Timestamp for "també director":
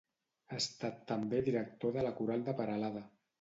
1.11-1.95